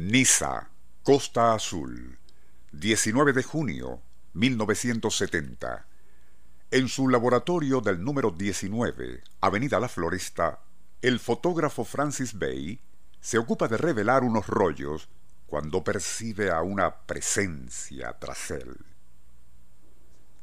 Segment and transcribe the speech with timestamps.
[0.00, 0.70] Niza,
[1.02, 2.20] Costa Azul,
[2.70, 4.00] 19 de junio
[4.32, 5.86] 1970.
[6.70, 10.60] En su laboratorio del número 19, Avenida La Floresta,
[11.02, 12.80] el fotógrafo Francis Bay
[13.20, 15.08] se ocupa de revelar unos rollos
[15.48, 18.76] cuando percibe a una presencia tras él.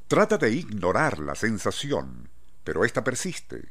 [0.09, 2.29] Trata de ignorar la sensación,
[2.65, 3.69] pero ésta persiste,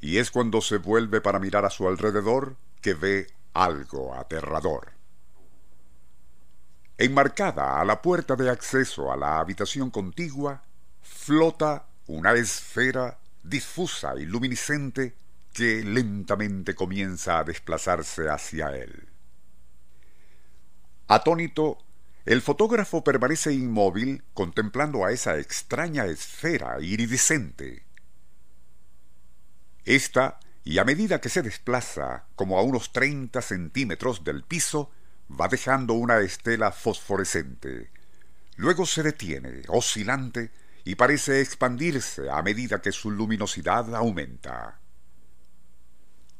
[0.00, 4.95] y es cuando se vuelve para mirar a su alrededor que ve algo aterrador.
[6.98, 10.62] Enmarcada a la puerta de acceso a la habitación contigua,
[11.02, 15.14] flota una esfera difusa y luminiscente
[15.52, 19.08] que lentamente comienza a desplazarse hacia él.
[21.08, 21.78] Atónito,
[22.24, 27.84] el fotógrafo permanece inmóvil contemplando a esa extraña esfera iridiscente.
[29.84, 34.90] Esta, y a medida que se desplaza como a unos 30 centímetros del piso,
[35.28, 37.90] va dejando una estela fosforescente.
[38.56, 40.50] Luego se detiene, oscilante,
[40.84, 44.80] y parece expandirse a medida que su luminosidad aumenta.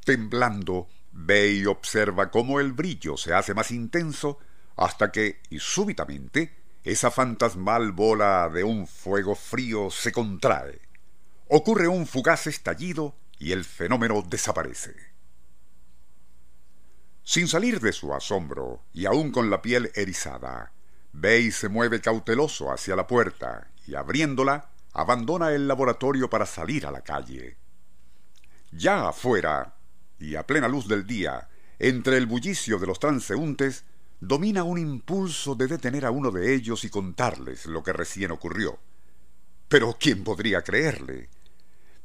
[0.04, 4.38] Temblando, ve y observa cómo el brillo se hace más intenso
[4.76, 10.80] hasta que, y súbitamente, esa fantasmal bola de un fuego frío se contrae.
[11.48, 14.94] Ocurre un fugaz estallido y el fenómeno desaparece.
[17.24, 20.72] Sin salir de su asombro, y aún con la piel erizada,
[21.12, 26.90] Bay se mueve cauteloso hacia la puerta y abriéndola, abandona el laboratorio para salir a
[26.90, 27.58] la calle.
[28.72, 29.74] Ya afuera,
[30.18, 31.46] y a plena luz del día,
[31.78, 33.84] entre el bullicio de los transeúntes,
[34.18, 38.78] domina un impulso de detener a uno de ellos y contarles lo que recién ocurrió.
[39.68, 41.28] Pero ¿quién podría creerle?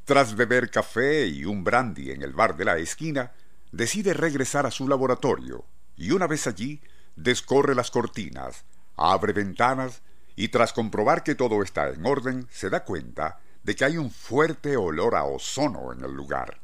[0.03, 3.31] Tras beber café y un brandy en el bar de la esquina,
[3.71, 5.63] decide regresar a su laboratorio
[5.97, 6.81] y una vez allí
[7.15, 10.01] descorre las cortinas, abre ventanas
[10.35, 14.09] y tras comprobar que todo está en orden se da cuenta de que hay un
[14.09, 16.59] fuerte olor a ozono en el lugar.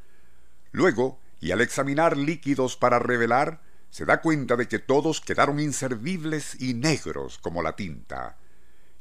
[0.72, 6.60] Luego, y al examinar líquidos para revelar, se da cuenta de que todos quedaron inservibles
[6.60, 8.36] y negros como la tinta.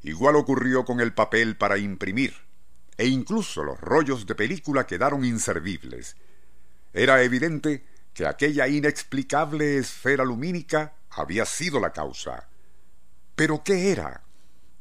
[0.03, 2.33] Igual ocurrió con el papel para imprimir,
[2.97, 6.15] e incluso los rollos de película quedaron inservibles.
[6.93, 7.85] Era evidente
[8.17, 12.47] que aquella inexplicable esfera lumínica había sido la causa.
[13.35, 14.23] ¿Pero qué era?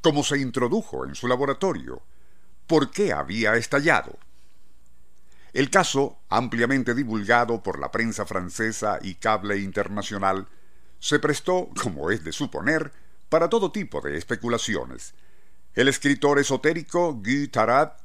[0.01, 2.03] ¿Cómo se introdujo en su laboratorio?
[2.67, 4.19] ¿Por qué había estallado?
[5.53, 10.49] El caso, ampliamente divulgado por la prensa francesa y cable internacional,
[10.99, 12.91] se prestó, como es de suponer,
[13.29, 15.13] para todo tipo de especulaciones.
[15.75, 18.01] El escritor esotérico Guy Tarat,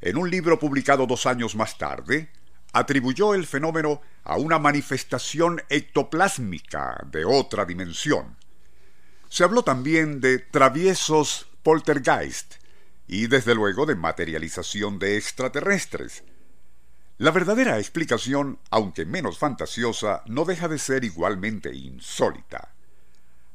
[0.00, 2.30] en un libro publicado dos años más tarde,
[2.76, 8.36] atribuyó el fenómeno a una manifestación ectoplásmica de otra dimensión.
[9.30, 12.56] Se habló también de traviesos poltergeist
[13.08, 16.22] y desde luego de materialización de extraterrestres.
[17.16, 22.74] La verdadera explicación, aunque menos fantasiosa, no deja de ser igualmente insólita.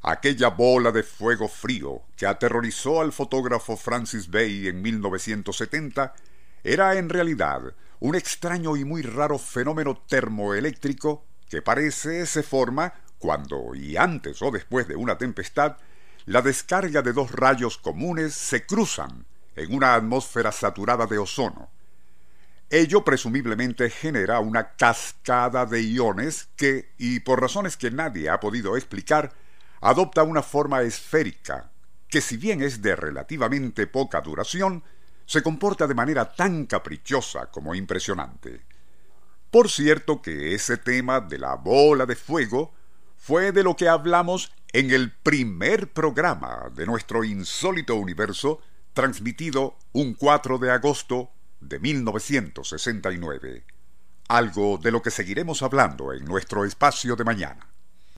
[0.02, 6.12] Aquella bola de fuego frío que aterrorizó al fotógrafo Francis Bay en 1970
[6.64, 13.74] era en realidad un extraño y muy raro fenómeno termoeléctrico que parece se forma cuando,
[13.74, 15.76] y antes o después de una tempestad,
[16.26, 21.70] la descarga de dos rayos comunes se cruzan en una atmósfera saturada de ozono.
[22.70, 28.76] Ello presumiblemente genera una cascada de iones que, y por razones que nadie ha podido
[28.76, 29.32] explicar,
[29.80, 31.70] adopta una forma esférica,
[32.08, 34.84] que si bien es de relativamente poca duración,
[35.26, 38.64] se comporta de manera tan caprichosa como impresionante.
[39.50, 42.72] Por cierto que ese tema de la bola de fuego
[43.16, 48.60] fue de lo que hablamos en el primer programa de nuestro insólito universo,
[48.94, 53.64] transmitido un 4 de agosto de 1969.
[54.28, 57.71] Algo de lo que seguiremos hablando en nuestro espacio de mañana.